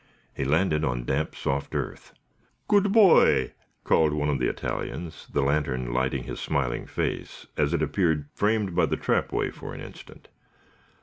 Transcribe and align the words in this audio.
He 0.35 0.45
landed 0.45 0.83
on 0.83 1.05
damp, 1.05 1.35
soft 1.35 1.75
earth. 1.75 2.11
"Good 2.67 2.91
boy!" 2.91 3.53
called 3.83 4.13
one 4.13 4.29
of 4.29 4.39
the 4.39 4.49
Italians, 4.49 5.27
the 5.31 5.43
lantern 5.43 5.93
lighting 5.93 6.23
his 6.23 6.39
smiling 6.39 6.87
face 6.87 7.45
as 7.55 7.71
it 7.71 7.83
appeared 7.83 8.25
framed 8.33 8.75
by 8.75 8.87
the 8.87 8.97
trapway 8.97 9.51
for 9.51 9.75
an 9.75 9.79
instant. 9.81 10.29